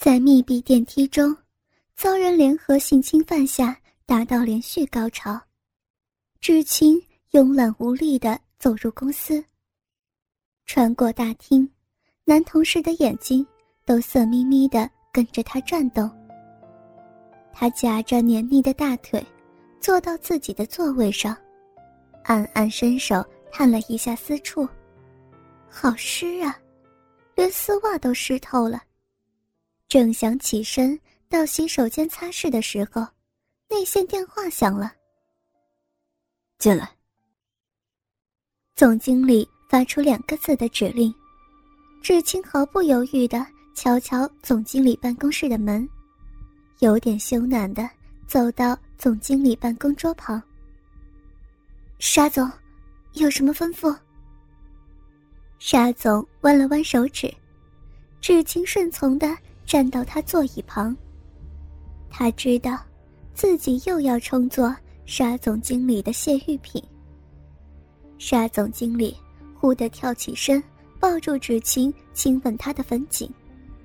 [0.00, 1.36] 在密闭电梯中，
[1.94, 5.38] 遭人联合性侵犯下，达到连续高潮。
[6.40, 6.98] 知青
[7.32, 9.44] 慵懒无力地走入公司，
[10.64, 11.70] 穿过大厅，
[12.24, 13.46] 男同事的眼睛
[13.84, 16.10] 都色眯眯地跟着他转动。
[17.52, 19.22] 他夹着黏腻的大腿，
[19.82, 21.36] 坐到自己的座位上，
[22.24, 23.22] 暗暗伸手
[23.52, 24.66] 探了一下私处，
[25.68, 26.58] 好湿啊，
[27.34, 28.82] 连丝袜都湿透了。
[29.90, 30.96] 正想起身
[31.28, 33.04] 到洗手间擦拭的时候，
[33.68, 34.92] 内线电话响了。
[36.58, 36.88] 进来。
[38.76, 41.12] 总经理发出两个字的指令，
[42.00, 45.86] 志清毫不犹豫的敲敲总经理办公室的门，
[46.78, 47.90] 有点羞赧的
[48.28, 50.40] 走到总经理办公桌旁。
[51.98, 52.48] 沙总，
[53.14, 53.92] 有什么吩咐？
[55.58, 57.28] 沙总弯了弯手指，
[58.20, 59.36] 志清顺从的。
[59.70, 60.96] 站到他座椅旁。
[62.10, 62.76] 他知道，
[63.34, 64.74] 自己又要充作
[65.06, 66.82] 沙总经理的泄欲品。
[68.18, 69.16] 沙总经理
[69.54, 70.60] 忽地跳起身，
[70.98, 73.32] 抱住芷晴，亲吻她的粉颈，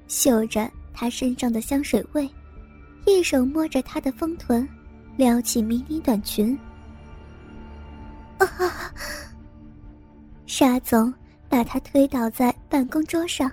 [0.08, 2.28] 嗅着她身上的香水味，
[3.06, 4.68] 一手摸着她的丰臀，
[5.16, 6.58] 撩起迷你短裙。
[8.40, 8.92] 啊！
[10.48, 11.14] 沙总
[11.48, 13.52] 把她推倒在办公桌上。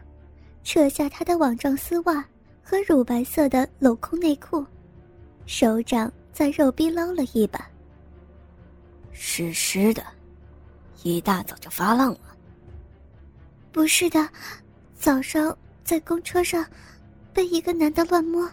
[0.64, 2.24] 扯下他的网状丝袜
[2.62, 4.64] 和乳白色的镂空内裤，
[5.44, 7.68] 手掌在肉壁捞了一把。
[9.12, 10.04] 湿湿的，
[11.02, 12.36] 一大早就发浪了。
[13.72, 14.28] 不是的，
[14.94, 16.64] 早上在公车上
[17.32, 18.48] 被一个男的乱摸。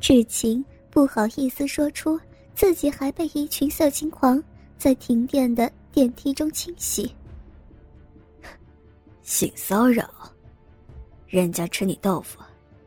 [0.00, 2.20] 志晴不好意思说出
[2.54, 4.42] 自己还被一群色情狂
[4.76, 7.14] 在停电的电梯中清洗。
[9.22, 10.10] 性骚扰。
[11.28, 12.40] 人家吃你豆腐，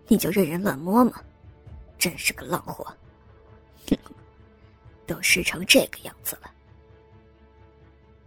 [0.08, 1.22] 你就任人乱摸吗？
[1.98, 2.86] 真是个浪货！
[3.90, 3.98] 哼，
[5.06, 6.50] 都湿成这个样子了，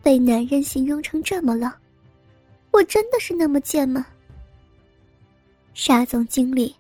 [0.03, 1.73] 被男人形容成这么浪，
[2.71, 4.07] 我真的是那么贱吗？
[5.73, 6.77] 沙总经理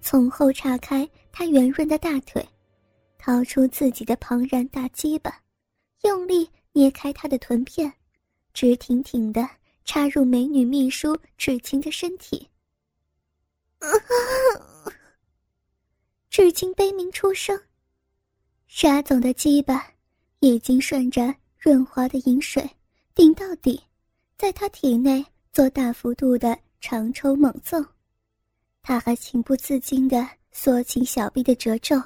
[0.00, 2.46] 从后岔开他圆润的大腿，
[3.18, 5.40] 掏出自己的庞然大鸡巴，
[6.02, 7.92] 用力捏开他的臀片，
[8.54, 9.48] 直挺挺的
[9.84, 12.48] 插入美女秘书芷晴的身体。
[16.30, 17.58] 至今悲鸣出声，
[18.66, 19.90] 沙总的鸡巴
[20.40, 22.68] 已经顺着润滑的饮水
[23.14, 23.82] 顶到底，
[24.36, 27.82] 在他体内做大幅度的长抽猛揍。
[28.82, 32.00] 他还情不自禁地缩紧小臂的褶皱，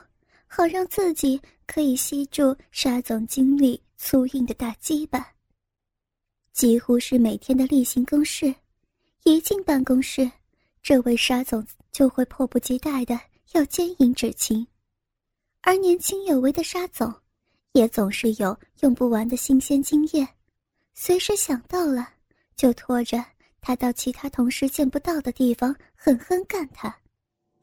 [0.47, 5.27] 好让自己可以吸住沙总经理粗硬的大鸡巴。
[6.53, 8.55] 几乎是每天的例行公事，
[9.25, 10.31] 一进办公室。
[10.83, 13.19] 这位沙总就会迫不及待的
[13.53, 14.67] 要奸淫芷晴，
[15.61, 17.13] 而年轻有为的沙总，
[17.73, 20.27] 也总是有用不完的新鲜经验，
[20.95, 22.09] 随时想到了
[22.57, 23.23] 就拖着
[23.61, 26.95] 他到其他同事见不到的地方狠狠干他，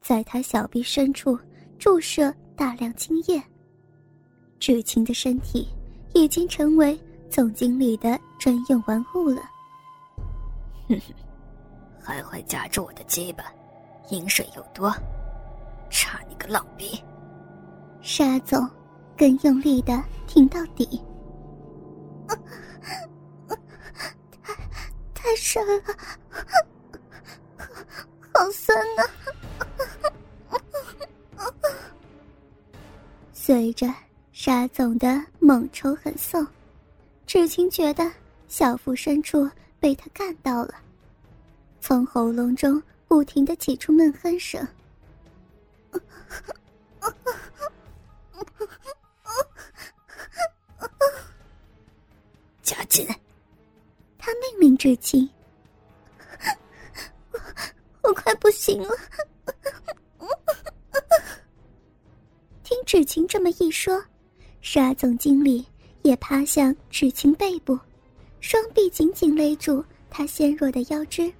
[0.00, 1.38] 在他小臂深处
[1.78, 3.42] 注射大量精液。
[4.60, 5.68] 芷晴的身体
[6.14, 9.42] 已经成为总经理的专用玩物了。
[10.88, 11.27] 哼哼。
[12.08, 13.44] 还会夹住我的鸡巴，
[14.08, 14.90] 饮水又多，
[15.90, 16.98] 差你个浪逼！
[18.00, 18.66] 沙总
[19.14, 21.02] 更用力的挺到底，
[24.42, 24.54] 太
[25.12, 25.82] 太深了，
[28.32, 29.04] 好酸呐！
[33.34, 33.86] 随着
[34.32, 36.46] 沙总的猛抽狠送，
[37.26, 38.10] 芷晴觉得
[38.48, 39.46] 小腹深处
[39.78, 40.72] 被他干到了。
[41.88, 44.62] 从喉咙中不停的挤出闷哼声。
[52.62, 53.08] 加紧！
[54.18, 55.26] 他命令至亲。
[58.02, 58.90] 我我快不行了。
[62.62, 64.04] 听芷晴这么一说，
[64.60, 65.66] 沙总经理
[66.02, 67.78] 也趴向芷晴背部，
[68.40, 71.32] 双臂紧紧勒住她纤弱的腰肢。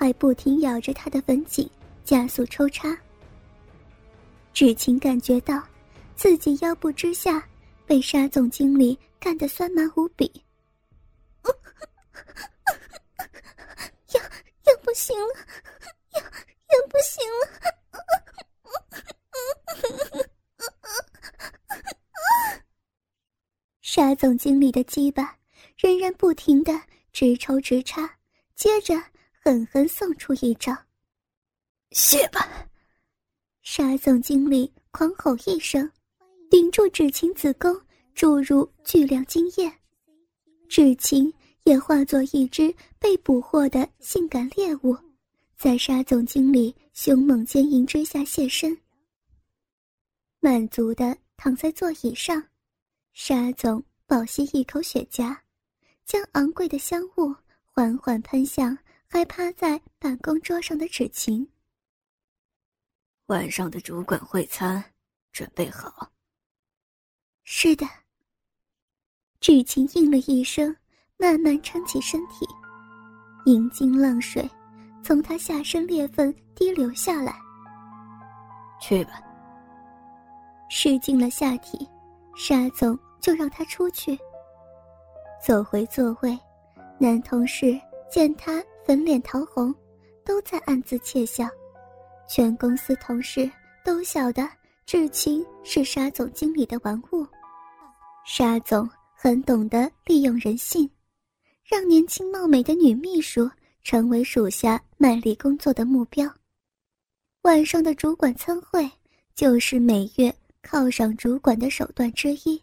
[0.00, 1.68] 还不停咬着他的粉颈，
[2.06, 2.96] 加速抽插。
[4.54, 5.62] 芷晴感觉到
[6.16, 7.46] 自己腰部之下
[7.84, 10.42] 被沙总经理干得酸麻无比，
[14.14, 15.34] 要要不行了，
[16.14, 17.46] 要要不行了。
[23.82, 25.36] 沙总经理的鸡巴
[25.76, 26.72] 仍然不停的
[27.12, 28.10] 直抽直插，
[28.56, 28.94] 接着。
[29.42, 30.76] 狠狠送出一招，
[31.92, 32.46] 谢吧。
[33.62, 35.90] 沙总经理狂吼一声，
[36.50, 37.74] 顶住芷晴子宫
[38.14, 39.72] 注入巨量精液，
[40.68, 41.32] 芷晴
[41.64, 44.94] 也化作一只被捕获的性感猎物，
[45.56, 48.76] 在沙总经理凶猛奸淫之下现身。
[50.38, 52.42] 满足的躺在座椅上，
[53.14, 55.34] 沙总饱吸一口雪茄，
[56.04, 57.34] 将昂贵的香雾
[57.64, 58.76] 缓缓喷向
[59.12, 61.44] 还趴在办公桌上的纸晴。
[63.26, 64.82] 晚上的主管会餐
[65.32, 66.12] 准备好。
[67.42, 67.84] 是的。
[69.40, 70.74] 芷晴应了一声，
[71.16, 72.46] 慢慢撑起身体，
[73.46, 74.48] 银金浪水
[75.02, 77.36] 从他下身裂缝滴流下来。
[78.80, 79.20] 去吧。
[80.68, 81.88] 湿进了下体，
[82.36, 84.16] 沙总就让他出去。
[85.44, 86.38] 走回座位，
[86.96, 89.74] 男同事见他粉脸桃红，
[90.24, 91.48] 都在暗自窃笑。
[92.28, 93.50] 全公司同事
[93.84, 94.48] 都晓得
[94.86, 97.26] 志清是沙总经理的玩物，
[98.24, 100.88] 沙总很懂得利用人性，
[101.64, 103.50] 让年轻貌美的女秘书
[103.82, 106.28] 成为属下卖力工作的目标。
[107.42, 108.90] 晚上的主管参会
[109.34, 112.62] 就是每月犒赏主管的手段之一。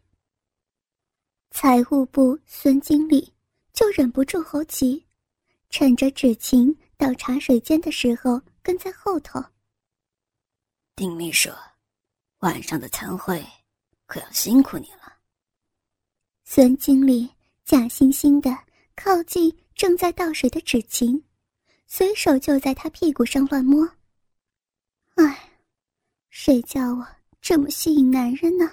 [1.51, 3.33] 财务部孙经理
[3.73, 5.03] 就忍不住猴急，
[5.69, 9.43] 趁着芷晴到茶水间的时候跟在后头。
[10.95, 11.49] 丁秘书，
[12.39, 13.45] 晚上的餐会
[14.05, 15.13] 可要辛苦你了。
[16.45, 17.29] 孙经理
[17.63, 18.57] 假惺惺的
[18.95, 21.23] 靠近正在倒水的芷晴，
[21.85, 23.87] 随手就在她屁股上乱摸。
[25.15, 25.51] 哎，
[26.29, 27.07] 谁叫我
[27.41, 28.71] 这么吸引男人呢？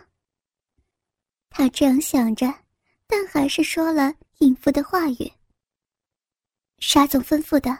[1.50, 2.52] 他这样想着，
[3.06, 5.32] 但还是说了应付的话语。
[6.86, 7.76] 沙总吩咐的，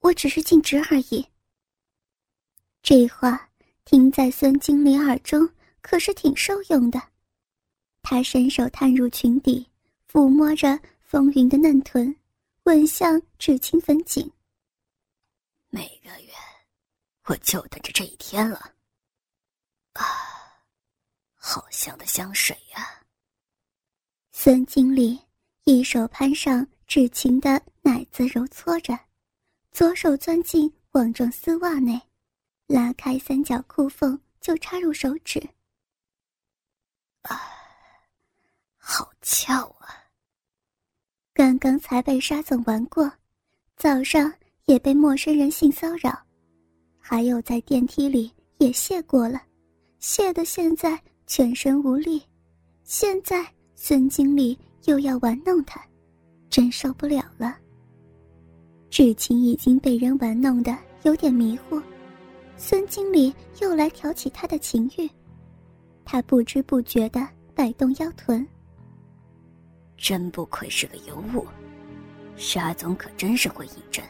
[0.00, 1.26] 我只是尽职而已。
[2.82, 3.48] 这话。
[3.86, 5.48] 听在孙经理耳中，
[5.80, 7.00] 可是挺受用的。
[8.02, 9.64] 他伸手探入裙底，
[10.10, 12.14] 抚摸着风云的嫩臀，
[12.64, 14.28] 吻向至清粉颈。
[15.68, 16.32] 每个月，
[17.26, 18.74] 我就等着这一天了。
[19.92, 20.02] 啊，
[21.36, 23.04] 好香的香水呀！
[24.32, 25.16] 孙经理
[25.62, 27.62] 一手攀上芷晴的
[28.16, 28.98] 子，揉搓着，
[29.72, 32.00] 左手钻进网状丝袜内。
[32.66, 35.38] 拉开三角裤缝，就插入手指。
[37.20, 37.38] 啊，
[38.78, 40.08] 好翘啊！
[41.34, 43.12] 刚刚才被沙总玩过，
[43.76, 44.32] 早上
[44.64, 46.18] 也被陌生人性骚扰，
[46.98, 49.42] 还有在电梯里也谢过了，
[49.98, 52.22] 谢的现在全身无力。
[52.82, 55.86] 现在孙经理又要玩弄他，
[56.48, 57.58] 真受不了了。
[58.90, 61.80] 芷晴已经被人玩弄的有点迷糊。
[62.56, 65.08] 孙经理又来挑起他的情欲，
[66.04, 68.46] 他不知不觉的摆动腰臀。
[69.98, 71.44] 真不愧是个尤物，
[72.36, 74.02] 沙总可真是会应征，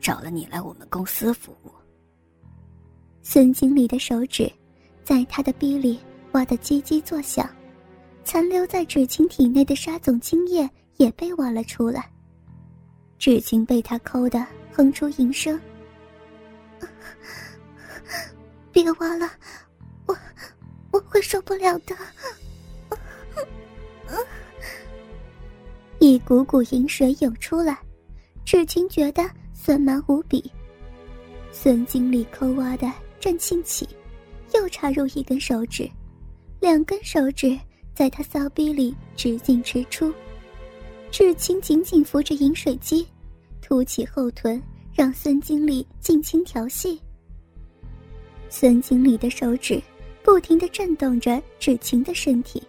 [0.00, 1.72] 找了你来我们公司服务。
[3.22, 4.50] 孙经理的手指
[5.02, 5.98] 在他的逼里
[6.32, 7.48] 挖得叽叽作响，
[8.22, 10.68] 残留在芷晴体内的沙总精液
[10.98, 12.08] 也被挖了出来。
[13.24, 15.58] 芷晴被他抠的哼出淫声。
[18.70, 19.30] 别挖了，
[20.04, 20.14] 我
[20.90, 21.96] 我会受不了的。
[26.00, 27.78] 一股股淫水涌出来，
[28.44, 30.52] 芷晴觉得酸麻无比。
[31.50, 33.88] 孙经理抠挖的正兴起，
[34.52, 35.90] 又插入一根手指，
[36.60, 37.58] 两根手指
[37.94, 40.12] 在他骚逼里直进直出。
[41.10, 43.06] 芷晴紧紧扶着饮水机，
[43.64, 47.00] 凸起后臀，让孙经理尽情调戏。
[48.50, 49.82] 孙经理的手指
[50.22, 52.62] 不停的震动着芷晴的身体，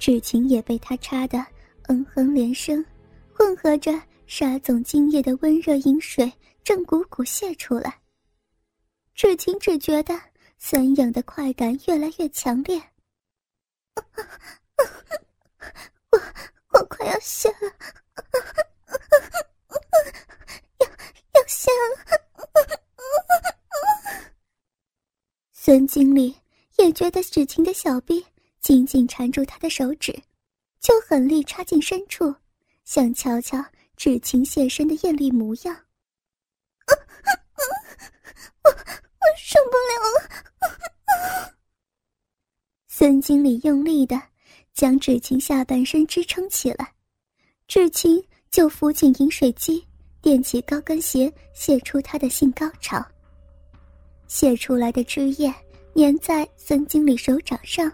[0.00, 1.38] 芷晴也被他插得
[1.86, 2.84] 嗯哼连声，
[3.32, 3.92] 混合着
[4.26, 6.32] 沙总精液的温热饮水
[6.64, 8.00] 正汩汩泄出来。
[9.14, 10.20] 芷晴只觉得
[10.58, 12.82] 酸痒的快感越来越强烈，
[16.10, 16.18] 我
[16.72, 17.70] 我快要泄了，
[20.78, 22.18] 要要泄了。
[25.52, 26.36] 孙经理
[26.78, 28.24] 也觉得芷晴的小臂
[28.60, 30.12] 紧紧缠住他的手指，
[30.80, 32.34] 就狠力插进深处，
[32.84, 33.64] 想瞧瞧
[33.96, 35.84] 芷晴现身的艳丽模样。
[38.64, 38.74] 我我
[39.38, 41.54] 受不了了！
[42.88, 44.20] 孙经理用力的
[44.72, 46.94] 将芷晴下半身支撑起来，
[47.68, 49.82] 芷晴就扶紧饮水机，
[50.22, 53.02] 踮起高跟鞋，泄出他的性高潮。
[54.28, 55.52] 泄出来的汁液
[55.96, 57.90] 粘在孙经理手掌上，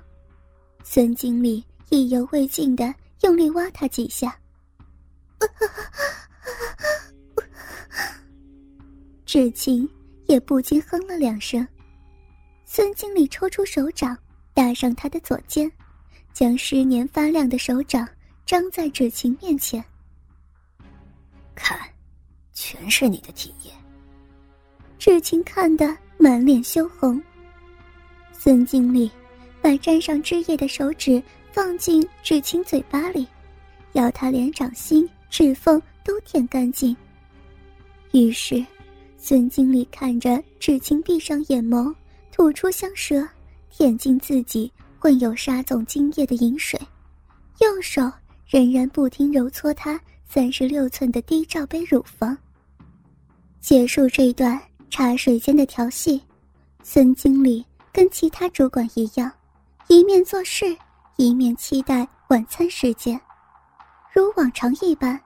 [0.83, 4.37] 孙经理意犹未尽的用力挖他几下。
[9.25, 9.89] 至今
[10.27, 11.67] 也不禁哼了两声。
[12.65, 14.19] 孙经理抽出手掌，
[14.55, 15.71] 搭上他的左肩，
[16.33, 18.09] 将湿黏发亮的手掌
[18.45, 19.85] 张在芷晴面前。
[21.59, 21.79] 看，
[22.53, 23.71] 全是你的体液。
[24.99, 27.21] 志清看得满脸羞红。
[28.33, 29.11] 孙经理
[29.61, 31.23] 把沾上汁液的手指
[31.53, 33.27] 放进志清嘴巴里，
[33.93, 36.97] 要他连掌心、指缝都舔干净。
[38.13, 38.65] 于是，
[39.17, 41.95] 孙经理看着志清闭上眼眸，
[42.33, 43.29] 吐出香舌，
[43.71, 46.81] 舔进自己混有沙总精液的饮水，
[47.61, 48.11] 右手
[48.47, 52.37] 仍然不停揉搓她三十六寸的低罩杯乳房。
[53.61, 56.23] 结束这段茶水间的调戏，
[56.83, 59.33] 孙经理跟其他主管一样，
[59.87, 60.77] 一面做事，
[61.17, 63.19] 一面期待晚餐时间。
[64.13, 65.19] 如往常一般，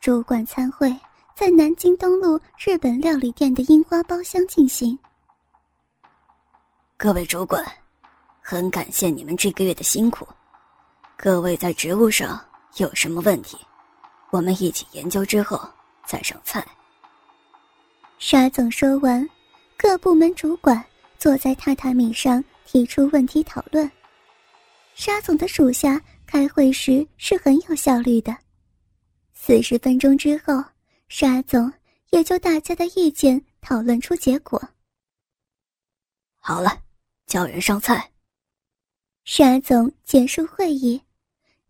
[0.00, 0.94] 主管参会。
[1.34, 4.96] 在南京东路日本料理店的樱花包厢进行。
[6.98, 7.64] 各位主管，
[8.40, 10.28] 很感谢你们这个月的辛苦。
[11.16, 12.38] 各位在职务上
[12.76, 13.56] 有什么问题，
[14.32, 15.60] 我们一起研究之后
[16.06, 16.66] 再上菜。
[18.18, 19.28] 沙总说完，
[19.76, 20.82] 各部门主管
[21.18, 23.88] 坐在榻榻米上提出问题讨论。
[24.94, 28.34] 沙总的属下开会时是很有效率的。
[29.34, 30.64] 四十分钟之后。
[31.08, 31.70] 沙总
[32.08, 34.58] 也就大家的意见讨论出结果。
[36.38, 36.80] 好了，
[37.26, 38.10] 叫人上菜。
[39.26, 40.98] 沙总结束会议，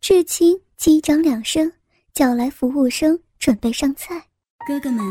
[0.01, 1.73] 至清击掌两声，
[2.15, 4.27] 叫来服务生准备上菜。
[4.67, 5.03] 哥哥们，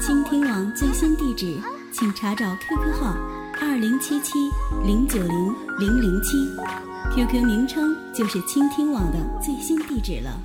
[0.00, 1.60] 倾听网最新地址，
[1.92, 3.16] 请查找 QQ 号
[3.60, 4.38] 二零七七
[4.84, 6.36] 零九零零零七
[7.12, 10.40] ，QQ 名称就是倾听网的最新地址了。